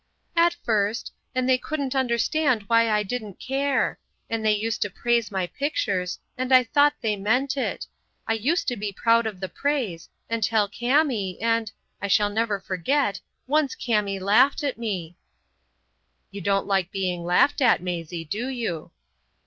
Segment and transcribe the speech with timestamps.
[0.35, 3.99] "At first; and they couldn't understand why I didn't care.
[4.31, 7.85] And they used to praise my pictures; and I thought they meant it.
[8.25, 13.75] I used to be proud of the praise, and tell Kami, and—I shall never forget—once
[13.75, 15.17] Kami laughed at me."
[16.31, 18.89] "You don't like being laughed at, Maisie, do you?"